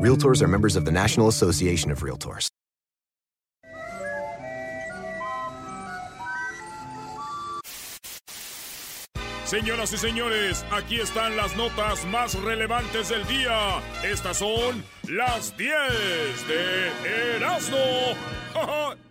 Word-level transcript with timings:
Realtors 0.00 0.40
are 0.40 0.48
members 0.48 0.76
of 0.76 0.86
the 0.86 0.90
National 0.90 1.28
Association 1.28 1.90
of 1.90 2.00
Realtors. 2.00 2.48
Señoras 9.44 9.92
y 9.92 9.98
señores, 9.98 10.64
aquí 10.70 11.00
están 11.00 11.36
las 11.36 11.54
notas 11.54 12.06
más 12.06 12.34
relevantes 12.40 13.10
del 13.10 13.26
día. 13.26 13.82
Estas 14.02 14.38
son 14.38 14.82
las 15.06 15.54
10 15.58 15.68
de 16.48 17.36
Erasmo. 17.36 17.76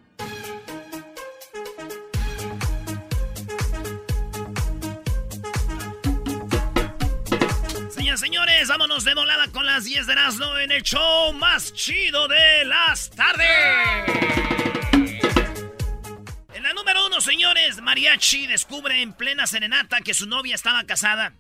de 10.10 10.14
Erasmo 10.14 10.58
en 10.58 10.72
el 10.72 10.82
show 10.82 11.32
más 11.34 11.72
chido 11.72 12.28
de 12.28 12.66
las 12.66 13.12
tardes. 13.12 13.48
En 16.52 16.64
la 16.64 16.74
número 16.74 17.06
uno, 17.06 17.22
señores, 17.22 17.80
Mariachi 17.80 18.48
descubre 18.48 19.04
en 19.04 19.14
plena 19.14 19.46
serenata 19.46 20.02
que 20.02 20.16
su 20.16 20.26
novia 20.26 20.56
estaba 20.56 20.84
casada. 20.86 21.34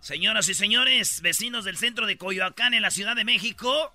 Señoras 0.00 0.48
y 0.48 0.54
señores, 0.54 1.20
vecinos 1.20 1.66
del 1.66 1.76
centro 1.76 2.06
de 2.06 2.16
Coyoacán 2.16 2.72
en 2.72 2.80
la 2.80 2.90
Ciudad 2.90 3.16
de 3.16 3.24
México, 3.24 3.94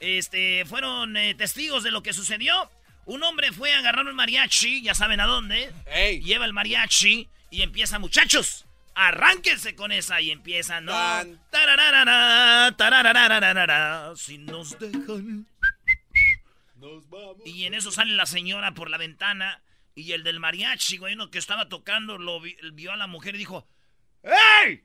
este, 0.00 0.64
fueron 0.64 1.16
eh, 1.16 1.36
testigos 1.36 1.84
de 1.84 1.92
lo 1.92 2.02
que 2.02 2.12
sucedió. 2.12 2.68
Un 3.04 3.22
hombre 3.22 3.52
fue 3.52 3.72
a 3.72 3.78
agarrar 3.78 4.06
un 4.06 4.16
mariachi, 4.16 4.82
ya 4.82 4.96
saben 4.96 5.20
a 5.20 5.26
dónde. 5.26 5.72
Lleva 6.24 6.44
el 6.44 6.52
mariachi 6.52 7.28
y 7.50 7.62
empieza, 7.62 8.00
muchachos, 8.00 8.63
arránquense 8.94 9.74
con 9.74 9.92
esa 9.92 10.20
y 10.20 10.30
empiezan, 10.30 10.84
¿no? 10.86 10.92
Si 14.16 14.38
nos 14.38 14.78
dejan. 14.78 15.46
Y 17.44 17.64
en 17.64 17.74
eso 17.74 17.90
sale 17.90 18.12
la 18.14 18.26
señora 18.26 18.74
por 18.74 18.90
la 18.90 18.98
ventana 18.98 19.62
y 19.94 20.12
el 20.12 20.22
del 20.24 20.40
mariachi, 20.40 20.98
güey, 20.98 21.14
uno 21.14 21.30
que 21.30 21.38
estaba 21.38 21.68
tocando, 21.68 22.18
lo 22.18 22.40
vi- 22.40 22.56
vio 22.72 22.92
a 22.92 22.96
la 22.96 23.06
mujer 23.06 23.34
y 23.36 23.38
dijo, 23.38 23.66
¡Ey! 24.22 24.84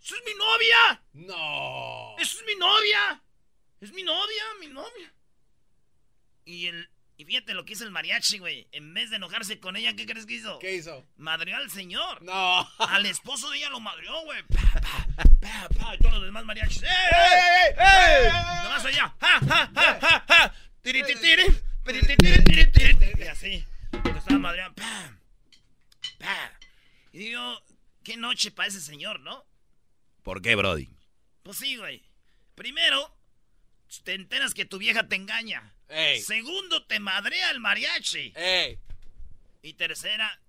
¿Esa 0.00 0.14
es 0.16 0.22
mi 0.24 0.34
novia? 0.34 1.02
No. 1.12 2.14
¡Esa 2.18 2.38
es 2.38 2.44
mi 2.46 2.54
novia! 2.54 3.22
¡Es 3.80 3.92
mi 3.92 4.02
novia, 4.02 4.44
mi 4.60 4.68
novia! 4.68 5.12
Y 6.44 6.66
el... 6.66 6.88
Y 7.20 7.24
fíjate 7.24 7.52
lo 7.52 7.64
que 7.64 7.72
hizo 7.72 7.82
el 7.82 7.90
mariachi, 7.90 8.38
güey. 8.38 8.68
En 8.70 8.94
vez 8.94 9.10
de 9.10 9.16
enojarse 9.16 9.58
con 9.58 9.74
ella, 9.74 9.92
¿qué 9.96 10.06
crees 10.06 10.24
que 10.24 10.34
hizo? 10.34 10.60
¿Qué 10.60 10.76
hizo? 10.76 11.04
Madreó 11.16 11.56
al 11.56 11.68
señor. 11.68 12.22
No. 12.22 12.60
Al 12.78 13.06
esposo 13.06 13.50
de 13.50 13.58
ella 13.58 13.70
lo 13.70 13.80
madreó, 13.80 14.22
güey. 14.22 14.40
Pa, 14.44 14.80
pa, 14.80 15.28
pa, 15.40 15.68
pa, 15.68 15.94
y 15.96 15.98
todos 15.98 16.14
los 16.14 16.24
demás 16.26 16.44
mariachis. 16.44 16.84
¡Ey, 16.84 16.88
ey, 16.88 17.74
ey! 17.76 18.24
ey! 18.24 18.32
Nomás 18.62 18.84
allá. 18.84 19.14
¡Ja, 19.20 19.40
ja, 19.40 19.70
ja, 19.74 20.00
ja, 20.00 20.24
ja! 20.28 20.54
Tiri, 20.80 21.02
tiri, 21.02 21.20
tiri, 21.20 21.44
tiri, 21.84 22.16
tiri, 22.16 22.44
tiri, 22.44 22.70
tiri, 22.70 22.94
tiri. 22.94 23.24
Y 23.24 23.26
así. 23.26 23.64
Lo 23.90 24.16
estaba 24.16 24.38
madreando. 24.38 24.76
¡Pam! 24.76 25.18
¡Pam! 26.20 26.50
Y 27.12 27.18
digo, 27.18 27.64
qué 28.04 28.16
noche 28.16 28.52
para 28.52 28.68
ese 28.68 28.80
señor, 28.80 29.18
¿no? 29.18 29.44
¿Por 30.22 30.40
qué, 30.40 30.54
Brody? 30.54 30.88
Pues 31.42 31.56
sí, 31.56 31.76
güey. 31.78 32.04
Primero, 32.54 33.12
te 34.04 34.14
enteras 34.14 34.54
que 34.54 34.64
tu 34.64 34.78
vieja 34.78 35.08
te 35.08 35.16
engaña. 35.16 35.74
Ey. 35.88 36.20
Segundo, 36.20 36.84
te 36.84 37.00
madrea 37.00 37.50
el 37.50 37.60
mariachi. 37.60 38.32
¡Ey! 38.36 38.78
Y 39.62 39.74
tercera, 39.74 40.40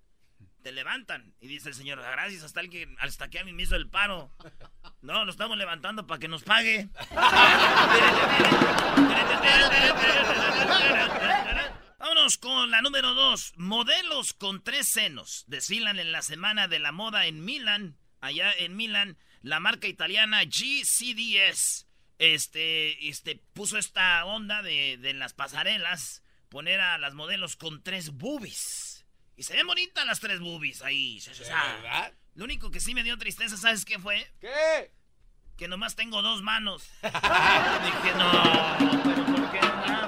te 0.62 0.72
levantan. 0.72 1.34
Y 1.40 1.48
dice 1.48 1.70
el 1.70 1.74
señor, 1.74 2.00
gracias 2.00 2.44
hasta, 2.44 2.60
el 2.60 2.70
que, 2.70 2.94
hasta 2.98 3.28
que 3.28 3.38
alguien 3.38 3.56
me 3.56 3.62
hizo 3.62 3.76
el 3.76 3.88
paro. 3.88 4.30
No, 5.02 5.24
lo 5.24 5.30
estamos 5.30 5.56
levantando 5.56 6.06
para 6.06 6.18
que 6.18 6.28
nos 6.28 6.42
pague. 6.42 6.90
Vámonos 11.98 12.36
con 12.36 12.70
la 12.70 12.82
número 12.82 13.14
dos. 13.14 13.54
Modelos 13.56 14.34
con 14.34 14.62
tres 14.62 14.88
senos 14.88 15.44
desfilan 15.46 15.98
en 15.98 16.12
la 16.12 16.20
semana 16.20 16.68
de 16.68 16.78
la 16.78 16.92
moda 16.92 17.26
en 17.26 17.44
Milán. 17.44 17.96
Allá 18.20 18.52
en 18.52 18.76
Milán, 18.76 19.16
la 19.40 19.60
marca 19.60 19.88
italiana 19.88 20.44
GCDS 20.44 21.86
este, 22.20 23.08
este, 23.08 23.42
puso 23.54 23.78
esta 23.78 24.24
onda 24.26 24.62
de, 24.62 24.98
de 24.98 25.14
las 25.14 25.32
pasarelas 25.32 26.22
poner 26.50 26.78
a 26.80 26.98
las 26.98 27.14
modelos 27.14 27.56
con 27.56 27.82
tres 27.82 28.10
boobies. 28.10 29.06
Y 29.36 29.42
se 29.44 29.54
ven 29.54 29.66
bonitas 29.66 30.04
las 30.04 30.20
tres 30.20 30.38
boobies 30.38 30.82
ahí. 30.82 31.18
O 31.18 31.34
sea, 31.34 31.76
¿Verdad? 31.76 32.12
Lo 32.34 32.44
único 32.44 32.70
que 32.70 32.80
sí 32.80 32.94
me 32.94 33.02
dio 33.02 33.16
tristeza, 33.16 33.56
¿sabes 33.56 33.86
qué 33.86 33.98
fue? 33.98 34.30
¿Qué? 34.38 34.92
Que 35.56 35.66
nomás 35.66 35.96
tengo 35.96 36.20
dos 36.20 36.42
manos. 36.42 36.90
Dije, 37.02 38.12
no, 38.18 39.02
pero 39.02 39.24
¿por 39.26 39.50
qué 39.50 39.60
nomás? 39.60 40.00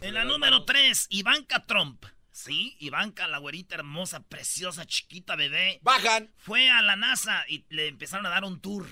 En 0.00 0.14
la 0.14 0.24
número 0.24 0.64
3, 0.64 1.06
Ivanka 1.10 1.59
Trump. 1.59 1.59
Sí, 2.50 2.76
Ivanka, 2.80 3.28
la 3.28 3.38
güerita 3.38 3.76
hermosa, 3.76 4.20
preciosa, 4.22 4.84
chiquita, 4.86 5.36
bebé. 5.36 5.78
Bajan. 5.82 6.30
Fue 6.36 6.68
a 6.68 6.82
la 6.82 6.96
NASA 6.96 7.44
y 7.48 7.64
le 7.68 7.86
empezaron 7.88 8.26
a 8.26 8.30
dar 8.30 8.44
un 8.44 8.60
tour. 8.60 8.86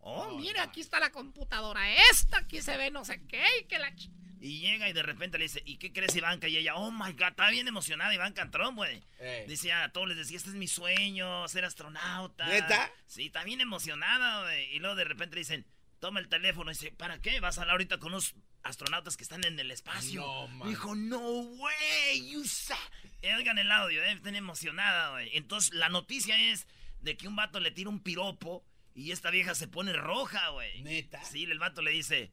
Oh, 0.00 0.38
mira, 0.38 0.62
aquí 0.62 0.80
está 0.80 0.98
la 1.00 1.10
computadora 1.10 1.92
esta, 2.10 2.38
aquí 2.38 2.62
se 2.62 2.76
ve 2.76 2.90
no 2.90 3.04
sé 3.04 3.20
qué, 3.26 3.44
y 3.60 3.64
que 3.64 3.78
la... 3.78 3.90
ch- 3.94 4.10
Y 4.40 4.60
llega 4.60 4.88
y 4.88 4.92
de 4.94 5.02
repente 5.02 5.36
le 5.36 5.44
dice, 5.44 5.62
¿y 5.66 5.76
qué 5.76 5.92
crees 5.92 6.16
Ivanka? 6.16 6.48
Y 6.48 6.56
ella, 6.56 6.74
oh 6.76 6.90
my 6.90 7.12
god, 7.12 7.28
está 7.30 7.50
bien 7.50 7.68
emocionada 7.68 8.14
Ivanka 8.14 8.50
Trump, 8.50 8.76
güey. 8.76 9.02
Ey. 9.18 9.46
Decía, 9.46 9.84
a 9.84 9.92
todos 9.92 10.08
les 10.08 10.16
decía, 10.16 10.38
este 10.38 10.48
es 10.50 10.54
mi 10.56 10.68
sueño, 10.68 11.46
ser 11.48 11.66
astronauta. 11.66 12.46
¿Neta? 12.46 12.90
Sí, 13.06 13.26
está 13.26 13.44
bien 13.44 13.60
emocionada, 13.60 14.42
güey. 14.44 14.74
Y 14.74 14.78
luego 14.78 14.94
de 14.94 15.04
repente 15.04 15.34
le 15.34 15.40
dicen, 15.40 15.66
toma 16.00 16.18
el 16.20 16.28
teléfono. 16.28 16.70
Y 16.70 16.74
dice, 16.74 16.90
¿para 16.92 17.20
qué? 17.20 17.38
Vas 17.40 17.58
a 17.58 17.62
hablar 17.62 17.74
ahorita 17.74 17.98
con 17.98 18.08
unos 18.12 18.34
astronautas 18.62 19.16
que 19.16 19.22
están 19.22 19.44
en 19.44 19.58
el 19.60 19.70
espacio. 19.70 20.20
No, 20.20 20.48
man. 20.48 20.68
Dijo, 20.68 20.94
no 20.94 21.18
way, 21.20 22.30
you 22.30 22.44
sa-". 22.44 22.76
Eh, 23.22 23.34
Oigan 23.36 23.58
el 23.58 23.70
audio, 23.70 24.02
eh, 24.02 24.12
están 24.12 24.34
emocionada, 24.34 25.10
güey. 25.12 25.30
Entonces, 25.36 25.72
la 25.74 25.88
noticia 25.88 26.38
es 26.52 26.66
de 27.00 27.16
que 27.16 27.28
un 27.28 27.36
vato 27.36 27.60
le 27.60 27.70
tira 27.70 27.88
un 27.90 28.00
piropo 28.00 28.64
y 28.94 29.12
esta 29.12 29.30
vieja 29.30 29.54
se 29.54 29.68
pone 29.68 29.92
roja, 29.92 30.48
güey. 30.50 30.82
¿Neta? 30.82 31.22
Sí, 31.24 31.44
el 31.44 31.58
vato 31.58 31.80
le 31.82 31.92
dice, 31.92 32.32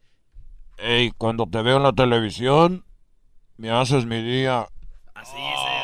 Ey, 0.78 1.10
cuando 1.16 1.46
te 1.46 1.62
veo 1.62 1.76
en 1.78 1.82
la 1.82 1.92
televisión, 1.92 2.84
me 3.56 3.70
haces 3.70 4.04
mi 4.06 4.22
día. 4.22 4.66
así 5.14 5.36
dice, 5.36 5.42
güey. 5.46 5.74
Oye. 5.76 5.77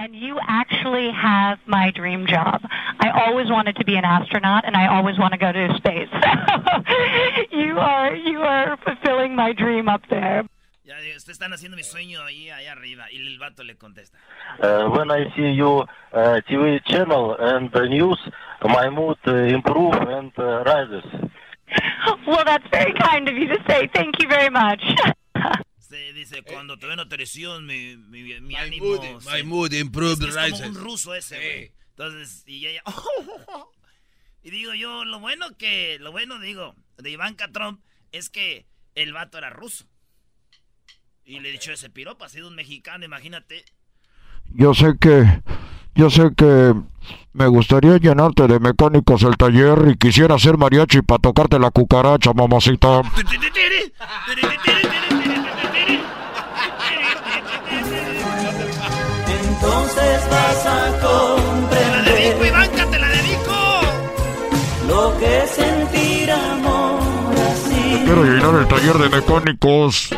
And 0.00 0.16
you 0.16 0.38
actually 0.48 1.10
have 1.10 1.58
my 1.66 1.90
dream 1.90 2.26
job. 2.26 2.62
I 3.00 3.10
always 3.10 3.50
wanted 3.50 3.76
to 3.76 3.84
be 3.84 3.96
an 3.96 4.04
astronaut 4.06 4.64
and 4.64 4.74
I 4.74 4.86
always 4.96 5.18
want 5.18 5.34
to 5.34 5.38
go 5.38 5.52
to 5.52 5.74
space. 5.76 6.08
you 7.52 7.78
are 7.78 8.14
you 8.14 8.40
are 8.40 8.78
fulfilling 8.78 9.36
my 9.36 9.52
dream 9.52 9.90
up 9.90 10.00
there. 10.08 10.48
Ya, 10.84 10.94
ustedes 11.14 11.38
están 11.38 11.52
haciendo 11.52 11.76
mi 11.76 11.82
sueño 11.82 12.22
ahí, 12.24 12.48
allá 12.50 12.72
arriba. 12.72 13.04
Y 13.12 13.18
el 13.18 13.38
vato 13.38 13.62
le 13.62 13.74
contesta. 13.76 14.16
Uh, 14.58 14.88
when 14.88 15.10
I 15.10 15.30
see 15.36 15.50
your 15.50 15.86
uh, 16.14 16.40
TV 16.48 16.80
channel 16.86 17.36
and 17.38 17.70
the 17.70 17.86
news, 17.86 18.18
my 18.64 18.88
mood 18.88 19.18
uh, 19.26 19.34
improve 19.34 19.96
and 19.96 20.32
uh, 20.38 20.64
rises. 20.64 21.04
Well, 22.26 22.44
that's 22.46 22.66
very 22.72 22.94
kind 22.94 23.28
of 23.28 23.36
you 23.36 23.48
to 23.48 23.58
say. 23.68 23.90
Thank 23.92 24.14
you 24.22 24.28
very 24.28 24.48
much. 24.48 24.82
Se 25.90 26.12
dice, 26.12 26.42
cuando 26.42 26.78
te 26.78 26.86
veo 26.86 26.92
en 26.92 26.98
la 27.00 27.08
televisión, 27.08 27.66
mi, 27.66 27.96
mi, 27.96 28.22
mi 28.22 28.40
My 28.40 28.54
ánimo... 28.56 28.86
mood, 28.86 29.20
se- 29.20 29.36
my 29.36 29.42
mood 29.42 29.72
improved 29.72 30.22
es, 30.26 30.36
que 30.36 30.46
es 30.46 30.52
como 30.52 30.66
un 30.68 30.74
ruso 30.76 31.14
ese, 31.16 31.34
Sí. 31.36 31.42
güey. 31.42 31.72
Entonces, 31.90 32.42
y 32.46 32.66
ella... 32.66 32.82
Y 34.42 34.50
digo 34.50 34.72
yo, 34.72 35.04
lo 35.04 35.20
bueno 35.20 35.54
que, 35.58 35.98
lo 36.00 36.12
bueno 36.12 36.38
digo, 36.40 36.74
de 36.96 37.10
Ivanka 37.10 37.52
Trump 37.52 37.82
es 38.10 38.30
que 38.30 38.66
el 38.94 39.12
vato 39.12 39.36
era 39.36 39.50
ruso. 39.50 39.84
Y 41.26 41.40
le 41.40 41.50
he 41.50 41.52
dicho 41.52 41.72
ese 41.72 41.90
piropo, 41.90 42.24
ha 42.24 42.28
sido 42.30 42.48
un 42.48 42.54
mexicano, 42.54 43.04
imagínate. 43.04 43.64
Yo 44.46 44.72
sé 44.72 44.94
que, 44.98 45.42
yo 45.94 46.10
sé 46.10 46.30
que 46.36 46.74
me 47.32 47.46
gustaría 47.46 47.96
llenarte 47.98 48.46
de 48.46 48.58
mecánicos 48.58 49.22
el 49.22 49.36
taller 49.36 49.88
y 49.88 49.96
quisiera 49.96 50.38
ser 50.38 50.58
mariachi 50.58 51.02
para 51.02 51.20
tocarte 51.20 51.58
la 51.58 51.70
cucaracha, 51.70 52.32
mamacita. 52.32 53.02
Entonces 59.48 60.30
vas 60.30 60.66
a 60.66 60.98
comprender. 61.00 61.60
Te 61.70 61.90
la 61.90 62.02
dedico, 62.02 62.44
Ivanka, 62.46 62.90
te 62.90 62.98
la 62.98 63.08
dedico. 63.08 63.56
Lo 64.88 65.18
que 65.18 65.42
es 65.44 65.50
sentir 65.50 66.30
amor 66.32 67.00
así. 67.52 68.02
Quiero 68.04 68.24
llenar 68.24 68.54
el 68.60 68.66
taller 68.66 68.98
de 68.98 69.08
mecánicos. 69.08 70.10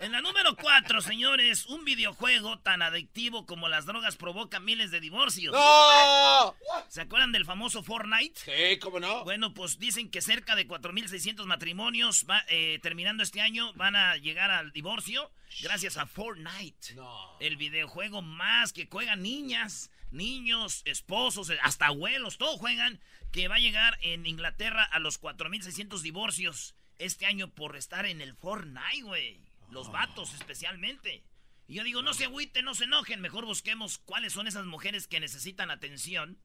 En 0.00 0.10
la 0.10 0.20
número 0.20 0.41
4, 0.72 1.02
señores, 1.02 1.66
un 1.66 1.84
videojuego 1.84 2.58
tan 2.60 2.80
adictivo 2.80 3.44
como 3.44 3.68
las 3.68 3.84
drogas 3.84 4.16
provoca 4.16 4.58
miles 4.58 4.90
de 4.90 5.00
divorcios. 5.00 5.52
¡No! 5.52 6.56
¿Se 6.88 7.02
acuerdan 7.02 7.30
del 7.30 7.44
famoso 7.44 7.82
Fortnite? 7.82 8.40
Sí, 8.40 8.78
¿cómo 8.78 8.98
no? 8.98 9.22
Bueno, 9.24 9.52
pues 9.52 9.78
dicen 9.78 10.10
que 10.10 10.22
cerca 10.22 10.56
de 10.56 10.66
4.600 10.66 11.44
matrimonios 11.44 12.24
va, 12.28 12.42
eh, 12.48 12.78
terminando 12.82 13.22
este 13.22 13.42
año 13.42 13.74
van 13.74 13.96
a 13.96 14.16
llegar 14.16 14.50
al 14.50 14.72
divorcio 14.72 15.30
gracias 15.60 15.98
a 15.98 16.06
Fortnite. 16.06 16.94
No. 16.94 17.36
El 17.38 17.58
videojuego 17.58 18.22
más 18.22 18.72
que 18.72 18.88
juegan 18.90 19.20
niñas, 19.20 19.90
niños, 20.10 20.80
esposos, 20.86 21.52
hasta 21.60 21.88
abuelos, 21.88 22.38
todos 22.38 22.58
juegan, 22.58 22.98
que 23.30 23.46
va 23.46 23.56
a 23.56 23.58
llegar 23.58 23.98
en 24.00 24.24
Inglaterra 24.24 24.84
a 24.84 25.00
los 25.00 25.20
4.600 25.20 26.00
divorcios 26.00 26.74
este 26.96 27.26
año 27.26 27.48
por 27.48 27.76
estar 27.76 28.06
en 28.06 28.22
el 28.22 28.34
Fortnite, 28.34 29.02
güey. 29.02 29.51
Los 29.72 29.90
vatos 29.90 30.34
especialmente. 30.34 31.24
Y 31.66 31.74
yo 31.76 31.84
digo, 31.84 32.02
no 32.02 32.12
se 32.12 32.24
agüiten, 32.26 32.64
no 32.66 32.74
se 32.74 32.84
enojen, 32.84 33.22
mejor 33.22 33.46
busquemos 33.46 33.96
cuáles 33.98 34.34
son 34.34 34.46
esas 34.46 34.66
mujeres 34.66 35.06
que 35.08 35.18
necesitan 35.18 35.70
atención. 35.70 36.38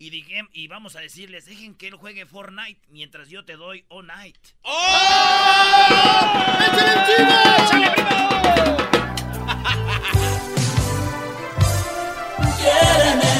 Y, 0.00 0.10
digue- 0.10 0.48
y 0.52 0.66
vamos 0.66 0.96
a 0.96 1.00
decirles, 1.00 1.44
dejen 1.46 1.76
que 1.76 1.86
él 1.86 1.94
juegue 1.94 2.26
Fortnite 2.26 2.80
mientras 2.88 3.28
yo 3.28 3.44
te 3.44 3.54
doy 3.56 3.84
All 3.88 4.06
Night. 4.08 4.38
Quiéreme 12.58 13.34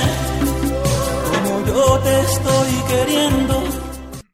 como 1.31 1.67
yo 1.67 1.99
te 2.01 2.21
estoy 2.21 2.73
queriendo. 2.89 3.65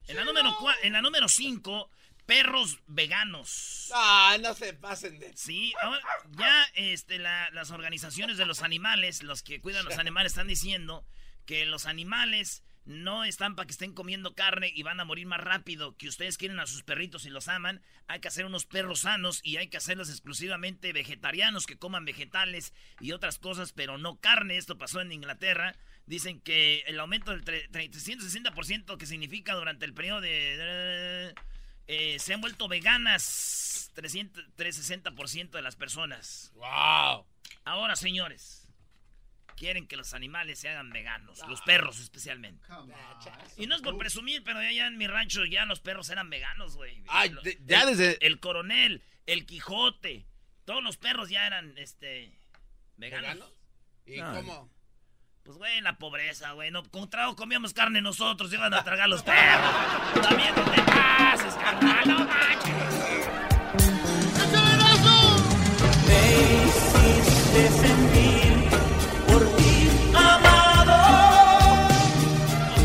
En 0.08 0.16
la 0.16 0.24
número 0.24 0.50
cua- 0.58 0.76
en 0.82 0.92
la 0.92 1.02
número 1.02 1.28
5, 1.28 1.90
perros 2.26 2.78
veganos. 2.86 3.90
Ah, 3.94 4.36
no 4.40 4.54
se 4.54 4.72
pasen 4.74 5.18
de. 5.18 5.36
Sí, 5.36 5.72
ahora 5.82 6.00
ya 6.36 6.64
este, 6.74 7.18
la- 7.18 7.50
las 7.50 7.70
organizaciones 7.70 8.36
de 8.38 8.46
los 8.46 8.62
animales, 8.62 9.22
los 9.22 9.42
que 9.42 9.60
cuidan 9.60 9.84
los 9.84 9.98
animales, 9.98 10.32
están 10.32 10.48
diciendo 10.48 11.06
que 11.46 11.66
los 11.66 11.86
animales 11.86 12.62
no 12.86 13.24
están 13.24 13.56
para 13.56 13.66
que 13.66 13.72
estén 13.72 13.94
comiendo 13.94 14.34
carne 14.34 14.70
y 14.74 14.82
van 14.82 15.00
a 15.00 15.06
morir 15.06 15.26
más 15.26 15.40
rápido. 15.40 15.96
Que 15.96 16.06
ustedes 16.08 16.36
quieren 16.36 16.60
a 16.60 16.66
sus 16.66 16.82
perritos 16.82 17.24
y 17.24 17.30
los 17.30 17.48
aman, 17.48 17.82
hay 18.08 18.20
que 18.20 18.28
hacer 18.28 18.44
unos 18.44 18.66
perros 18.66 19.00
sanos 19.00 19.40
y 19.42 19.56
hay 19.56 19.68
que 19.68 19.78
hacerlos 19.78 20.10
exclusivamente 20.10 20.92
vegetarianos 20.92 21.64
que 21.66 21.78
coman 21.78 22.04
vegetales 22.04 22.74
y 23.00 23.12
otras 23.12 23.38
cosas, 23.38 23.72
pero 23.72 23.96
no 23.96 24.20
carne. 24.20 24.58
Esto 24.58 24.76
pasó 24.76 25.00
en 25.00 25.12
Inglaterra. 25.12 25.76
Dicen 26.06 26.40
que 26.42 26.80
el 26.86 27.00
aumento 27.00 27.30
del 27.30 27.42
tre- 27.42 27.70
360% 27.70 28.98
que 28.98 29.06
significa 29.06 29.54
durante 29.54 29.86
el 29.86 29.94
periodo 29.94 30.20
de... 30.20 31.34
eh, 31.86 32.18
se 32.18 32.34
han 32.34 32.40
vuelto 32.40 32.68
veganas 32.68 33.90
300, 33.94 34.44
360% 34.56 35.50
de 35.50 35.62
las 35.62 35.76
personas. 35.76 36.52
¡Wow! 36.54 37.26
Ahora, 37.64 37.96
señores, 37.96 38.66
quieren 39.56 39.86
que 39.86 39.96
los 39.96 40.14
animales 40.14 40.58
se 40.58 40.68
hagan 40.68 40.90
veganos, 40.90 41.40
los 41.48 41.60
perros 41.62 42.00
especialmente. 42.00 42.66
Y 43.56 43.66
no 43.66 43.76
es 43.76 43.82
por 43.82 43.96
presumir, 43.98 44.42
pero 44.44 44.58
allá 44.58 44.86
en 44.86 44.96
mi 44.98 45.06
rancho 45.06 45.44
ya 45.44 45.64
los 45.64 45.80
perros 45.80 46.08
eran 46.10 46.28
veganos, 46.30 46.76
güey. 46.76 47.04
El- 47.24 47.40
ya 47.66 47.82
el- 47.82 47.96
desde- 47.96 48.26
El 48.26 48.40
coronel, 48.40 49.02
el 49.26 49.46
Quijote, 49.46 50.26
todos 50.64 50.82
los 50.82 50.96
perros 50.96 51.28
ya 51.30 51.46
eran, 51.46 51.76
este, 51.78 52.36
veganos. 52.96 53.22
¿Veganos? 53.34 53.52
¿Y 54.06 54.18
Ah. 54.20 54.32
cómo? 54.36 54.73
Pues, 55.44 55.58
güey, 55.58 55.78
la 55.82 55.98
pobreza, 55.98 56.52
güey. 56.52 56.70
No, 56.70 56.82
con 56.84 57.10
trago 57.10 57.36
comíamos 57.36 57.74
carne 57.74 58.00
nosotros, 58.00 58.50
iban 58.50 58.72
a 58.72 58.82
tragar 58.82 59.10
los 59.10 59.22
perros. 59.22 59.74
También 60.22 60.54
no 60.56 60.64
te 60.64 60.80
pases, 60.80 61.54
carnal, 61.56 62.08
no 62.08 62.26
Me 66.06 66.64
hiciste 66.64 67.68
sentir 67.68 68.70
por 69.26 69.56
ti 69.56 69.90
amado. 70.14 70.96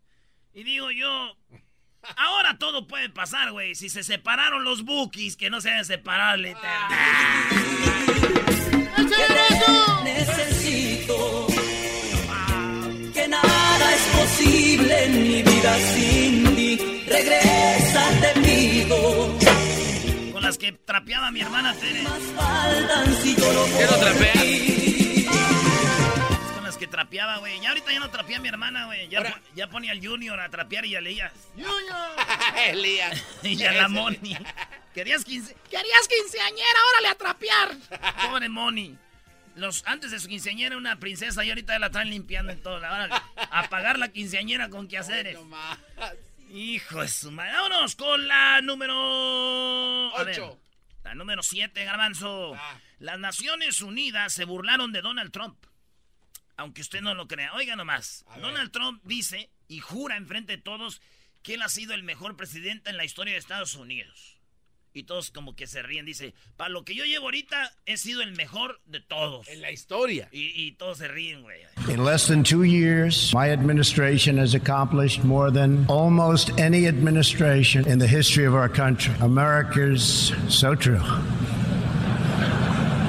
Y 0.54 0.64
digo 0.64 0.90
yo, 0.92 1.38
ahora 2.18 2.58
todo 2.58 2.88
puede 2.88 3.10
pasar, 3.10 3.52
güey. 3.52 3.76
Si 3.76 3.90
se 3.90 4.04
separaron 4.04 4.64
los 4.64 4.84
bookies, 4.84 5.38
que 5.38 5.50
no 5.50 5.62
se 5.62 5.70
deben 5.70 5.86
separar 5.86 6.40
el 6.40 6.48
internet. 6.48 8.31
Que 9.10 10.04
necesito. 10.04 11.48
Que 13.14 13.28
nada 13.28 13.94
es 13.96 14.02
posible 14.20 15.06
en 15.06 15.24
mi 15.28 15.44
vida 15.44 15.78
sin 15.94 16.56
ti. 16.56 17.04
Regresa, 17.08 18.10
pido. 18.44 19.38
Con 20.32 20.44
las 20.44 20.58
que 20.58 20.72
trapeaba 20.74 21.32
mi 21.32 21.42
hermana 21.42 21.74
Tere. 21.76 22.04
Si 23.22 23.36
yo 23.36 23.54
no 23.54 23.66
¿Qué 23.78 23.86
lo 23.86 23.98
trapea? 23.98 24.34
Con 26.56 26.64
las 26.64 26.78
que 26.78 26.88
trapeaba, 26.88 27.38
güey. 27.38 27.60
Ya 27.60 27.70
ahorita 27.70 27.92
ya 27.92 28.00
no 28.00 28.10
trapea 28.10 28.38
a 28.38 28.42
mi 28.42 28.48
hermana, 28.50 28.86
güey. 28.86 29.08
Ya, 29.10 29.22
po- 29.24 29.40
ya 29.56 29.68
ponía 29.70 29.92
al 29.92 30.06
Junior 30.06 30.40
a 30.40 30.50
trapear 30.50 30.86
y 30.86 30.96
a 30.96 31.00
Elías. 31.00 31.32
Elías. 32.70 33.24
y 33.44 33.64
a 33.64 33.72
la 33.74 33.88
Moni. 33.88 34.38
¿Querías 34.94 35.24
15? 35.24 35.56
Querías 35.70 36.08
quinceañera, 36.08 36.80
órale 36.94 37.08
a 37.08 37.16
trapear. 37.16 37.78
Pobre 38.30 38.50
Moni. 38.50 38.98
Los, 39.56 39.84
antes 39.86 40.12
de 40.12 40.20
su 40.20 40.28
quinceañera 40.28 40.78
una 40.78 40.98
princesa 41.00 41.44
y 41.44 41.50
ahorita 41.50 41.78
la 41.80 41.88
están 41.88 42.10
limpiando 42.10 42.52
en 42.52 42.62
todo. 42.62 42.78
Órale, 42.78 43.14
a 43.36 43.70
pagar 43.70 44.00
la 44.00 44.10
quinceañera 44.10 44.70
con 44.70 44.88
quehaceres. 44.88 45.38
Hijo 46.50 47.02
de 47.02 47.08
su 47.08 47.32
madre. 47.32 47.54
Vámonos 47.54 47.96
con 47.96 48.28
la 48.28 48.62
número... 48.62 50.16
a 50.16 50.24
ver, 50.24 50.40
Ocho. 50.42 50.60
la 51.04 51.16
número 51.16 51.44
7, 51.44 51.84
Garbanzo. 51.86 52.56
Ah. 52.56 52.80
Las 53.00 53.20
Naciones 53.20 53.82
Unidas 53.82 54.34
se 54.34 54.46
burlaron 54.46 54.92
de 54.92 55.02
Donald 55.02 55.32
Trump. 55.32 55.58
Aunque 56.58 56.82
usted 56.82 57.02
no 57.02 57.14
lo 57.14 57.28
crea. 57.28 57.54
Oiga 57.54 57.76
nomás. 57.76 58.26
A 58.28 58.36
ver. 58.36 58.42
Donald 58.42 58.72
Trump 58.72 59.02
dice 59.06 59.50
y 59.68 59.80
jura 59.80 60.18
enfrente 60.18 60.58
de 60.58 60.62
todos 60.62 61.02
que 61.44 61.56
él 61.56 61.62
ha 61.62 61.70
sido 61.70 61.94
el 61.94 62.04
mejor 62.04 62.36
presidente 62.38 62.90
en 62.90 62.98
la 62.98 63.06
historia 63.06 63.34
de 63.34 63.40
Estados 63.40 63.76
Unidos. 63.76 64.41
Y 64.94 65.04
todos 65.04 65.32
como 65.32 65.56
que 65.56 65.68
se 65.68 65.82
ríen. 65.82 66.06
Dice, 66.06 66.34
para 66.58 66.70
lo 66.70 66.84
que 66.84 66.94
yo 66.96 67.06
llevo 67.06 67.26
ahorita, 67.26 67.72
he 67.86 67.98
sido 67.98 68.22
el 68.22 68.34
mejor 68.34 68.82
de 68.86 69.00
todos. 69.00 69.48
En 69.48 69.62
la 69.62 69.72
historia. 69.72 70.28
Y, 70.32 70.52
y 70.56 70.74
todos 70.74 70.98
se 70.98 71.08
ríen, 71.08 71.44
güey. 71.44 71.62
In 71.88 72.04
less 72.04 72.28
than 72.28 72.44
two 72.44 72.64
years, 72.64 73.34
my 73.34 73.50
administration 73.52 74.38
has 74.38 74.54
accomplished 74.54 75.24
more 75.24 75.50
than 75.50 75.86
almost 75.88 76.52
any 76.60 76.88
administration 76.88 77.88
in 77.88 78.00
the 78.00 78.08
history 78.08 78.46
of 78.46 78.54
our 78.54 78.70
country. 78.70 79.14
America's 79.22 80.34
so 80.50 80.76
true. 80.76 81.00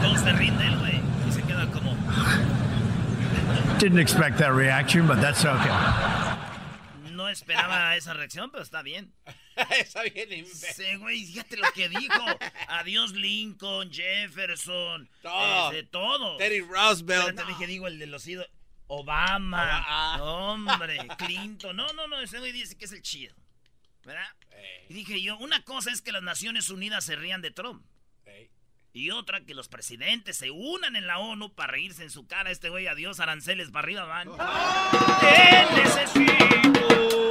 Todos 0.00 0.20
se 0.20 0.32
ríen 0.32 0.56
de 0.58 0.66
él, 0.66 0.78
güey. 0.78 1.00
Y 1.26 1.32
se 1.32 1.42
queda 1.42 1.70
como... 1.72 1.96
Didn't 3.78 3.98
expect 3.98 4.38
that 4.38 4.54
reaction, 4.54 5.08
but 5.08 5.20
that's 5.20 5.44
okay. 5.44 5.72
No 7.12 7.28
esperaba 7.28 7.96
esa 7.96 8.14
reacción, 8.14 8.50
pero 8.52 8.62
está 8.62 8.82
bien. 8.82 9.12
Está 9.78 10.02
bien 10.02 10.32
imbécil. 10.32 10.75
Sí, 10.75 10.94
güey, 10.97 11.26
fíjate 11.26 11.56
lo 11.56 11.71
que 11.73 11.88
dijo. 11.88 12.25
Adiós 12.68 13.12
Lincoln, 13.12 13.92
Jefferson. 13.92 15.09
Todo. 15.23 15.71
este, 15.71 15.82
todo. 15.85 16.37
Teddy 16.37 16.61
Roosevelt. 16.61 17.28
Espérate, 17.28 17.52
dije, 17.52 17.66
digo 17.66 17.87
el 17.87 17.99
de 17.99 18.06
los 18.06 18.26
ídolos. 18.26 18.50
Obama. 18.87 19.85
Ah. 19.87 20.23
Hombre, 20.23 20.99
Clinton. 21.18 21.76
No, 21.76 21.92
no, 21.92 22.06
no, 22.06 22.21
ese 22.21 22.38
güey 22.38 22.52
dice 22.52 22.76
que 22.76 22.85
es 22.85 22.92
el 22.92 23.02
chido. 23.02 23.35
¿Verdad? 24.04 24.26
Y 24.88 24.94
dije 24.94 25.23
yo, 25.23 25.37
una 25.38 25.62
cosa 25.64 25.90
es 25.90 26.02
que 26.02 26.12
las 26.12 26.23
Naciones 26.23 26.68
Unidas 26.68 27.04
se 27.04 27.16
rían 27.16 27.40
de 27.40 27.50
Trump. 27.50 27.85
Y 28.94 29.11
otra, 29.11 29.40
que 29.40 29.54
los 29.54 29.68
presidentes 29.68 30.37
se 30.37 30.50
unan 30.50 30.97
en 30.97 31.06
la 31.06 31.18
ONU 31.18 31.54
para 31.54 31.73
reírse 31.73 32.02
en 32.02 32.11
su 32.11 32.26
cara. 32.26 32.50
Este 32.50 32.68
güey, 32.68 32.87
adiós, 32.88 33.21
aranceles, 33.21 33.71
para 33.71 33.85
arriba 33.85 34.04
van. 34.04 34.28
Te 35.21 35.82
necesito. 35.82 37.21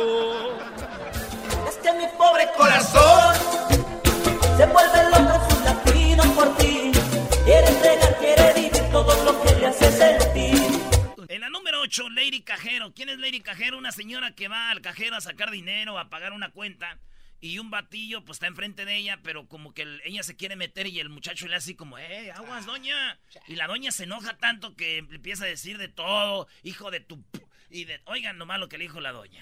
8, 11.91 12.10
Lady 12.12 12.39
Cajero. 12.39 12.93
¿Quién 12.95 13.10
es 13.10 13.19
Lady 13.19 13.41
Cajero? 13.41 13.77
Una 13.77 13.91
señora 13.91 14.31
que 14.31 14.48
va 14.48 14.69
al 14.71 14.79
cajero 14.79 15.17
a 15.17 15.21
sacar 15.21 15.51
dinero, 15.51 16.00
a 16.00 16.10
pagar 16.10 16.31
una 16.31 16.50
cuenta. 16.50 16.98
Y 17.41 17.60
un 17.60 17.69
batillo, 17.69 18.24
pues 18.24 18.38
está 18.38 18.48
enfrente 18.48 18.86
de 18.86 18.95
ella, 18.95 19.19
pero 19.24 19.45
como 19.50 19.74
que 19.74 19.81
el- 19.81 20.01
ella 20.05 20.24
se 20.24 20.38
quiere 20.38 20.55
meter 20.55 20.88
y 20.88 21.01
el 21.01 21.10
muchacho 21.10 21.48
le 21.50 21.55
hace 21.57 21.71
así 21.71 21.75
como, 21.75 21.98
¡eh, 21.98 22.31
aguas, 22.31 22.65
doña! 22.65 23.17
Y 23.45 23.55
la 23.57 23.67
doña 23.67 23.91
se 23.91 24.05
enoja 24.05 24.38
tanto 24.38 24.74
que 24.77 25.00
empieza 25.00 25.43
a 25.43 25.48
decir 25.48 25.77
de 25.77 25.89
todo, 25.89 26.48
hijo 26.63 26.91
de 26.91 27.01
tu... 27.01 27.21
p-". 27.24 27.41
Y 27.71 27.83
de, 27.83 28.00
oigan 28.05 28.38
nomás 28.38 28.60
lo 28.60 28.69
que 28.69 28.77
le 28.77 28.86
dijo 28.86 29.01
la 29.01 29.12
doña. 29.12 29.39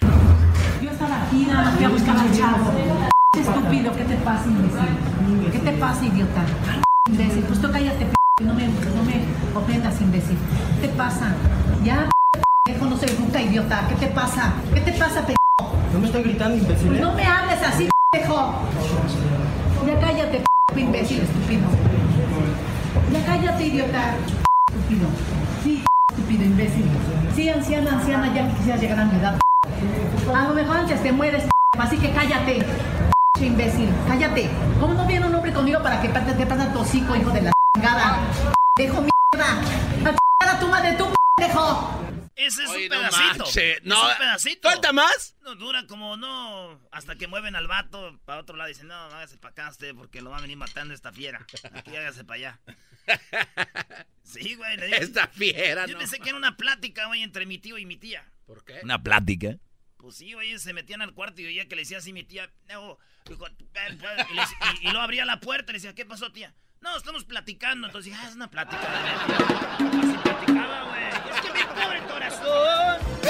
Yo 0.82 0.90
estaba 0.90 1.24
aquí, 1.28 1.44
nada 1.46 1.66
más 1.66 1.76
fui 1.76 1.84
a 1.84 1.88
buscar 1.88 2.16
al 2.18 2.36
chavo. 2.36 3.10
Estúpido, 3.38 3.94
¿qué 3.96 4.04
te 4.04 4.16
pasa, 4.24 4.46
imbécil? 4.48 5.52
¿Qué 5.52 5.58
te 5.70 5.72
pasa, 5.78 6.04
idiota? 6.04 6.44
Imbécil, 7.08 7.44
pues 7.44 7.60
tú 7.62 7.70
cállate, 7.70 8.06
p 8.06 8.44
no 8.44 8.54
me, 8.54 8.66
no 8.66 9.04
me 9.04 9.24
ofendas, 9.56 10.00
imbécil. 10.00 10.36
¿Qué 10.80 10.88
te 10.88 10.94
pasa? 10.94 11.32
Ya, 11.84 12.08
p 12.08 12.19
no 12.78 12.96
soy 12.96 13.08
bruta, 13.16 13.40
idiota. 13.40 13.86
¿Qué 13.88 13.94
te 13.94 14.06
pasa? 14.08 14.52
¿Qué 14.72 14.80
te 14.80 14.92
pasa, 14.92 15.26
p 15.26 15.34
No 15.92 15.98
me 15.98 16.06
estoy 16.06 16.22
gritando, 16.22 16.56
imbécil. 16.56 16.88
Pues 16.88 16.98
¿eh? 16.98 17.02
no 17.02 17.12
me 17.14 17.24
hables 17.24 17.62
así, 17.62 17.88
p 18.12 18.18
Ya 19.86 20.00
cállate, 20.00 20.44
p 20.74 20.80
imbécil, 20.80 21.20
estúpido. 21.20 21.62
Ya 23.12 23.26
cállate, 23.26 23.66
idiota. 23.66 24.14
Estúpido. 24.68 25.08
Sí, 25.62 25.84
estúpido, 26.10 26.44
imbécil. 26.44 26.84
Sí, 27.34 27.48
anciana, 27.48 27.92
anciana, 27.92 28.34
ya 28.34 28.48
quisiera 28.56 28.78
llegar 28.78 29.00
a 29.00 29.04
mi 29.06 29.18
edad. 29.18 29.40
A 30.34 30.48
lo 30.48 30.54
mejor 30.54 30.76
antes 30.78 31.02
te 31.02 31.12
mueres, 31.12 31.44
así 31.78 31.96
que 31.98 32.10
cállate. 32.10 32.64
imbécil, 33.40 33.88
cállate. 34.06 34.50
¿Cómo 34.80 34.94
no 34.94 35.06
viene 35.06 35.26
un 35.26 35.34
hombre 35.34 35.52
conmigo 35.52 35.82
para 35.82 36.00
que 36.00 36.08
te, 36.08 36.46
pasa 36.46 36.72
tu 36.72 36.80
hocico, 36.80 37.16
hijo 37.16 37.30
de 37.30 37.42
la 37.42 37.52
chingada? 37.74 38.18
Dejo 38.76 39.00
mierda. 39.00 39.60
A 39.60 40.14
chingar 40.14 40.56
a 40.56 40.60
tu 40.60 40.68
madre, 40.68 40.92
tú, 40.92 41.06
dejo. 41.38 42.00
Ese 42.36 42.62
es 42.64 42.70
Oye, 42.70 42.84
un 42.84 42.88
no 42.90 42.96
pedacito. 43.00 43.44
manches, 43.44 43.76
Es 43.78 43.84
no, 43.84 44.08
un 44.08 44.16
pedacito. 44.16 44.68
¿falta 44.70 44.92
más? 44.92 45.36
No, 45.42 45.54
dura 45.56 45.86
como 45.86 46.16
no. 46.16 46.80
Hasta 46.90 47.16
que 47.16 47.26
mueven 47.26 47.54
al 47.56 47.66
vato 47.66 48.18
para 48.24 48.40
otro 48.40 48.56
lado. 48.56 48.68
Dicen, 48.68 48.86
no, 48.88 48.94
hágase 48.94 49.36
para 49.38 49.52
acá 49.52 49.68
usted 49.70 49.94
porque 49.94 50.22
lo 50.22 50.30
va 50.30 50.38
a 50.38 50.40
venir 50.40 50.56
matando 50.56 50.94
esta 50.94 51.12
fiera. 51.12 51.44
Aquí 51.74 51.94
hágase 51.96 52.24
para 52.24 52.36
allá. 52.36 52.60
Sí, 54.22 54.54
güey. 54.54 54.76
le 54.76 54.96
Esta 54.98 55.26
fiera, 55.26 55.86
Yo 55.86 55.94
no. 55.94 55.98
pensé 55.98 56.20
que 56.20 56.28
era 56.28 56.38
una 56.38 56.56
plática, 56.56 57.06
güey, 57.06 57.22
entre 57.24 57.46
mi 57.46 57.58
tío 57.58 57.78
y 57.78 57.84
mi 57.84 57.96
tía. 57.96 58.30
¿Por 58.46 58.64
qué? 58.64 58.78
Una 58.84 59.02
plática. 59.02 59.56
Pues 59.96 60.16
sí, 60.16 60.32
güey, 60.34 60.56
se 60.60 60.72
metían 60.72 61.02
al 61.02 61.12
cuarto 61.14 61.40
y 61.42 61.46
oía 61.46 61.66
que 61.68 61.74
le 61.74 61.82
decía 61.82 61.98
así 61.98 62.12
mi 62.12 62.22
tía. 62.22 62.48
No, 62.68 62.96
hijo 63.28 63.38
pues", 63.38 63.52
y, 64.30 64.34
le- 64.34 64.42
y- 64.42 64.78
y 64.82 64.90
luego 64.90 65.00
abría 65.00 65.24
la 65.24 65.40
puerta 65.40 65.72
y 65.72 65.74
le 65.74 65.78
decía, 65.78 65.94
¿qué 65.96 66.06
pasó, 66.06 66.30
tía? 66.30 66.54
No, 66.80 66.96
estamos 66.96 67.24
platicando. 67.24 67.88
Entonces 67.88 68.12
dije, 68.12 68.24
ah, 68.24 68.28
es 68.28 68.36
una 68.36 68.48
plática. 68.50 68.80
Así 69.76 70.16
platicaba, 70.22 70.82
güey. 70.84 70.89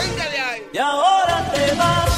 Venga 0.00 0.26
de 0.30 0.38
ahí. 0.38 0.62
Y 0.72 0.78
ahora 0.78 1.52
te 1.52 1.74
vas. 1.74 2.10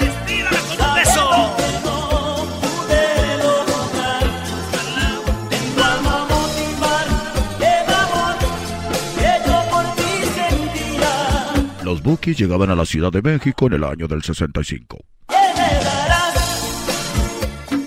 ¡Despídala 0.00 0.60
con 0.60 0.80
un 0.88 0.94
beso! 0.94 1.24
No 1.84 1.96
pude 2.62 3.02
lograr. 3.42 4.24
Motivar 6.20 7.06
que 9.18 9.32
yo 9.46 9.56
por 9.70 9.84
ti 9.96 10.10
sentía. 10.34 11.12
Los 11.82 11.98
Bookies 12.02 12.38
llegaban 12.38 12.70
a 12.70 12.74
la 12.74 12.86
Ciudad 12.86 13.12
de 13.12 13.22
México 13.22 13.66
en 13.66 13.72
el 13.74 13.84
año 13.84 14.06
del 14.08 14.22
65. 14.22 14.98
¿Qué 15.28 15.34
me 15.34 15.84
darás? 15.84 16.34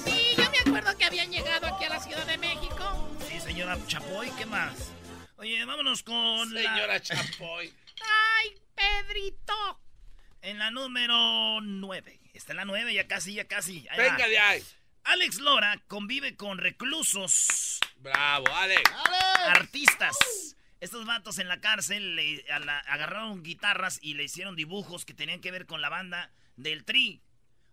Sí, 0.05 0.35
yo 0.37 0.43
me 0.51 0.59
acuerdo 0.59 0.97
que 0.97 1.05
habían 1.05 1.31
llegado 1.31 1.67
aquí 1.67 1.85
a 1.85 1.89
la 1.89 1.99
Ciudad 1.99 2.25
de 2.27 2.37
México. 2.37 3.09
Sí, 3.27 3.39
señora 3.39 3.77
Chapoy, 3.87 4.29
¿qué 4.37 4.45
más? 4.45 4.91
Oye, 5.39 5.63
vámonos 5.65 6.03
con 6.03 6.49
Señora 6.49 6.87
la... 6.87 6.99
Chapoy. 6.99 7.71
¡Ay, 8.87 9.03
Pedrito! 9.07 9.79
En 10.41 10.59
la 10.59 10.71
número 10.71 11.59
9. 11.61 12.19
Está 12.33 12.53
en 12.53 12.57
la 12.57 12.65
9, 12.65 12.93
ya 12.93 13.07
casi, 13.07 13.33
ya 13.33 13.47
casi. 13.47 13.87
Ahí 13.89 13.97
va. 13.97 14.03
Venga 14.03 14.27
de 14.27 14.39
ahí. 14.39 14.63
Alex 15.03 15.39
Lora 15.39 15.81
convive 15.87 16.35
con 16.35 16.57
reclusos, 16.57 17.79
Bravo, 17.97 18.45
Alex. 18.53 18.81
artistas. 19.47 20.15
Estos 20.79 21.05
vatos 21.05 21.39
en 21.39 21.47
la 21.47 21.59
cárcel 21.61 22.15
le, 22.15 22.45
a 22.51 22.59
la- 22.59 22.79
agarraron 22.79 23.41
guitarras 23.41 23.99
y 24.01 24.13
le 24.15 24.25
hicieron 24.25 24.55
dibujos 24.55 25.05
que 25.05 25.13
tenían 25.13 25.39
que 25.41 25.49
ver 25.51 25.65
con 25.65 25.81
la 25.81 25.89
banda 25.89 26.31
del 26.57 26.83
Tri. 26.83 27.21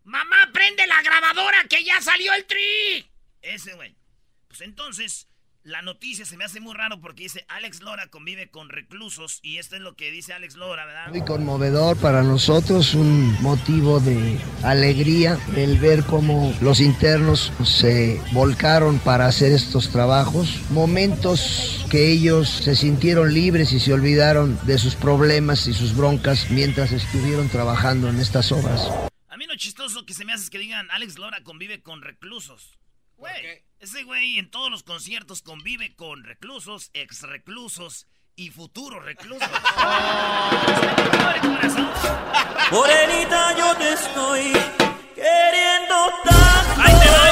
¡Mamá, 0.04 0.50
prende 0.52 0.86
la 0.86 1.02
grabadora 1.02 1.64
que 1.68 1.82
ya 1.82 2.00
salió 2.00 2.32
el 2.34 2.44
tri! 2.46 3.10
Ese 3.42 3.74
güey. 3.74 3.96
Pues 4.48 4.60
entonces, 4.60 5.28
la 5.64 5.80
noticia 5.80 6.26
se 6.26 6.36
me 6.36 6.44
hace 6.44 6.60
muy 6.60 6.74
raro 6.74 7.00
porque 7.00 7.22
dice 7.22 7.46
Alex 7.48 7.80
Lora 7.80 8.08
convive 8.08 8.48
con 8.50 8.68
reclusos 8.68 9.40
y 9.42 9.56
esto 9.56 9.76
es 9.76 9.82
lo 9.82 9.96
que 9.96 10.10
dice 10.10 10.34
Alex 10.34 10.56
Lora, 10.56 10.84
¿verdad? 10.84 11.08
Muy 11.08 11.22
conmovedor 11.22 11.96
para 11.96 12.22
nosotros, 12.22 12.94
un 12.94 13.32
motivo 13.42 13.98
de 13.98 14.38
alegría 14.62 15.38
el 15.56 15.78
ver 15.78 16.04
cómo 16.04 16.54
los 16.60 16.80
internos 16.80 17.50
se 17.64 18.20
volcaron 18.32 18.98
para 18.98 19.26
hacer 19.26 19.52
estos 19.52 19.88
trabajos, 19.88 20.60
momentos 20.70 21.86
que 21.90 22.12
ellos 22.12 22.48
se 22.50 22.76
sintieron 22.76 23.32
libres 23.32 23.72
y 23.72 23.80
se 23.80 23.94
olvidaron 23.94 24.58
de 24.66 24.76
sus 24.76 24.94
problemas 24.94 25.66
y 25.66 25.72
sus 25.72 25.96
broncas 25.96 26.50
mientras 26.50 26.92
estuvieron 26.92 27.48
trabajando 27.48 28.10
en 28.10 28.20
estas 28.20 28.52
obras. 28.52 28.90
A 29.28 29.36
mí 29.38 29.46
lo 29.46 29.56
chistoso 29.56 30.04
que 30.04 30.12
se 30.12 30.26
me 30.26 30.34
hace 30.34 30.44
es 30.44 30.50
que 30.50 30.58
digan 30.58 30.90
Alex 30.90 31.18
Lora 31.18 31.42
convive 31.42 31.80
con 31.80 32.02
reclusos. 32.02 32.76
Güey, 33.16 33.64
ese 33.78 34.02
güey 34.02 34.38
en 34.38 34.50
todos 34.50 34.70
los 34.70 34.82
conciertos 34.82 35.42
convive 35.42 35.94
con 35.94 36.24
reclusos, 36.24 36.90
ex 36.94 37.22
reclusos 37.22 38.06
y 38.36 38.50
futuros 38.50 39.04
reclusos. 39.04 39.48
Morenita, 42.70 43.56
yo 43.56 43.76
te 43.76 43.92
estoy 43.92 44.52
queriendo 45.14 45.94
tanto. 46.24 46.82
¡Ahí 46.82 46.94
te 47.00 47.10
va! 47.10 47.28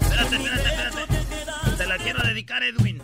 Espérate, 0.00 0.36
espérate, 0.36 0.68
espérate. 1.16 1.76
Te 1.76 1.86
la 1.86 1.98
quiero 1.98 2.22
dedicar, 2.22 2.62
Edwin. 2.62 3.02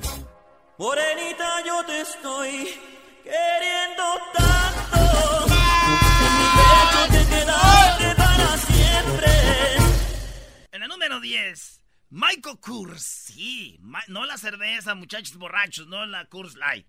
Morenita, 0.78 1.64
yo 1.66 1.84
te 1.84 2.00
estoy 2.00 2.74
queriendo 3.22 4.04
tanto. 4.34 5.46
En 6.24 6.32
mi 6.38 6.46
pecho 6.58 7.00
te 7.12 7.22
quedaste 7.28 8.14
para 8.16 8.58
siempre. 8.58 9.30
En 10.72 10.80
la 10.80 10.88
número 10.88 11.20
10, 11.20 11.80
Michael 12.10 12.58
Kors. 12.60 13.02
Sí, 13.02 13.76
Ma- 13.80 14.04
no 14.08 14.24
la 14.24 14.38
cerveza, 14.38 14.94
muchachos 14.94 15.36
borrachos, 15.36 15.86
no 15.88 16.06
la 16.06 16.24
Kurs 16.26 16.54
Light. 16.56 16.86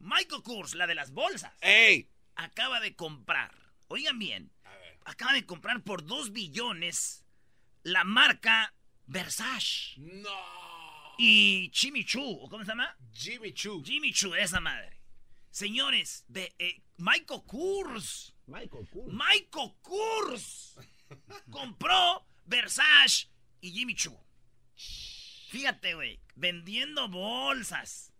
Michael 0.00 0.42
Kors, 0.42 0.74
la 0.74 0.86
de 0.86 0.94
las 0.94 1.10
bolsas. 1.12 1.52
¡Ey! 1.60 2.08
Acaba 2.36 2.80
de 2.80 2.94
comprar, 2.94 3.52
oigan 3.88 4.18
bien, 4.18 4.52
acaba 5.04 5.32
de 5.32 5.44
comprar 5.44 5.82
por 5.82 6.04
2 6.04 6.32
billones 6.32 7.24
la 7.82 8.04
marca 8.04 8.74
Versace. 9.06 9.94
No. 9.96 10.28
Y 11.18 11.70
Jimmy 11.74 12.04
Choo, 12.04 12.22
¿o 12.42 12.48
¿cómo 12.48 12.62
se 12.64 12.68
llama? 12.70 12.96
Jimmy 13.12 13.52
Choo. 13.52 13.82
Jimmy 13.82 14.12
Choo, 14.12 14.36
esa 14.36 14.60
madre. 14.60 15.00
Señores, 15.50 16.24
de 16.28 16.54
eh, 16.58 16.82
Michael 16.98 17.42
Kors. 17.46 18.34
Michael 18.46 18.86
Michael 19.06 19.72
Kors 19.82 20.76
compró 21.50 22.24
Versace 22.44 23.28
y 23.60 23.72
Jimmy 23.72 23.94
Choo. 23.94 24.27
Fíjate, 25.48 25.94
güey, 25.94 26.20
vendiendo 26.36 27.08
bolsas. 27.08 28.12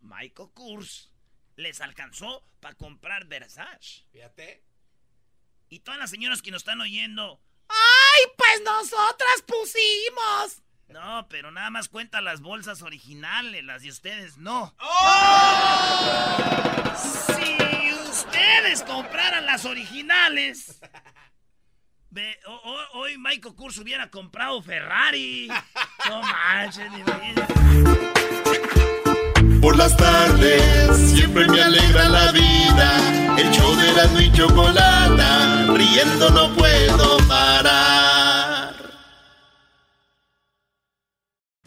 Michael 0.00 0.50
Kors 0.54 1.10
les 1.56 1.80
alcanzó 1.80 2.46
para 2.60 2.74
comprar 2.74 3.26
Versace. 3.26 4.04
Fíjate. 4.12 4.64
Y 5.68 5.80
todas 5.80 5.98
las 5.98 6.10
señoras 6.10 6.42
que 6.42 6.50
nos 6.50 6.62
están 6.62 6.80
oyendo, 6.80 7.40
¡Ay, 7.68 8.22
pues 8.36 8.62
nosotras 8.64 9.42
pusimos! 9.46 10.62
no, 10.88 11.26
pero 11.28 11.50
nada 11.50 11.70
más 11.70 11.88
cuenta 11.88 12.20
las 12.20 12.40
bolsas 12.40 12.82
originales, 12.82 13.64
las 13.64 13.82
de 13.82 13.88
ustedes 13.88 14.36
no. 14.36 14.74
Si 16.96 17.92
ustedes 18.10 18.82
compraran 18.84 19.44
las 19.46 19.64
originales, 19.64 20.80
hoy 22.94 23.18
Michael 23.18 23.54
Kors 23.54 23.78
hubiera 23.78 24.08
comprado 24.10 24.62
Ferrari. 24.62 25.48
No 26.08 26.20
manches, 26.20 26.90
ni 26.92 26.98
me- 27.02 27.34
por 29.60 29.74
las 29.78 29.96
tardes 29.96 30.62
siempre 31.14 31.48
me 31.48 31.62
alegra 31.62 32.08
la 32.10 32.30
vida. 32.32 33.34
El 33.38 33.50
show 33.50 33.74
de 33.74 33.92
la 33.92 34.22
y 34.22 34.30
chocolata, 34.32 35.66
riendo 35.72 36.28
no 36.30 36.54
puedo 36.54 37.16
parar. 37.26 38.33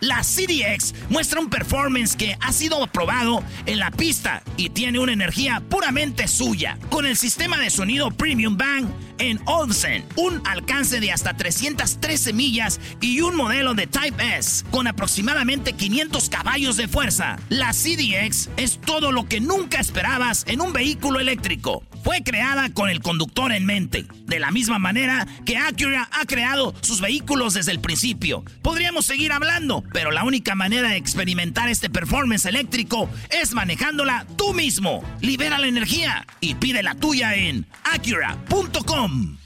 la 0.00 0.22
CDX 0.22 0.94
muestra 1.08 1.40
un 1.40 1.50
performance 1.50 2.16
que 2.16 2.36
ha 2.40 2.52
sido 2.52 2.82
aprobado 2.82 3.42
en 3.66 3.78
la 3.78 3.90
pista 3.90 4.42
y 4.56 4.70
tiene 4.70 4.98
una 4.98 5.12
energía 5.12 5.62
puramente 5.68 6.28
suya. 6.28 6.78
Con 6.90 7.06
el 7.06 7.16
sistema 7.16 7.58
de 7.58 7.70
sonido 7.70 8.10
Premium 8.10 8.56
Bang 8.56 8.86
en 9.18 9.40
Olsen, 9.46 10.04
un 10.16 10.40
alcance 10.46 11.00
de 11.00 11.10
hasta 11.10 11.34
313 11.34 12.32
millas 12.32 12.80
y 13.00 13.20
un 13.20 13.36
modelo 13.36 13.74
de 13.74 13.86
Type 13.86 14.38
S 14.38 14.64
con 14.70 14.86
aproximadamente 14.86 15.72
500 15.72 16.28
caballos 16.28 16.76
de 16.76 16.88
fuerza. 16.88 17.38
La 17.48 17.72
CDX 17.72 18.50
es 18.56 18.80
todo 18.80 19.12
lo 19.12 19.26
que 19.26 19.40
nunca 19.40 19.80
esperabas 19.80 20.44
en 20.46 20.60
un 20.60 20.72
vehículo 20.72 21.20
eléctrico. 21.20 21.82
Fue 22.04 22.22
creada 22.22 22.72
con 22.72 22.88
el 22.88 23.00
conductor 23.00 23.52
en 23.52 23.66
mente, 23.66 24.06
de 24.24 24.38
la 24.38 24.50
misma 24.50 24.78
manera 24.78 25.26
que 25.44 25.56
Acura 25.56 26.08
ha 26.12 26.24
creado 26.24 26.74
sus 26.80 27.00
vehículos 27.00 27.54
desde 27.54 27.72
el 27.72 27.80
principio. 27.80 28.44
Podríamos 28.62 29.04
seguir 29.04 29.32
hablando, 29.32 29.84
pero 29.92 30.10
la 30.10 30.24
única 30.24 30.54
manera 30.54 30.90
de 30.90 30.96
experimentar 30.96 31.68
este 31.68 31.90
performance 31.90 32.46
eléctrico 32.46 33.08
es 33.30 33.54
manejándola 33.54 34.26
tú 34.36 34.54
mismo. 34.54 35.02
Libera 35.20 35.58
la 35.58 35.66
energía 35.66 36.26
y 36.40 36.54
pide 36.54 36.82
la 36.82 36.94
tuya 36.94 37.34
en 37.34 37.66
acura.com. 37.84 39.38